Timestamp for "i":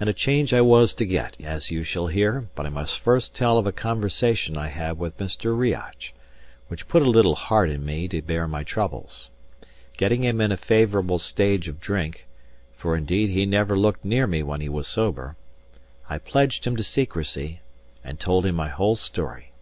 0.52-0.60, 2.66-2.68, 4.58-4.66, 16.10-16.18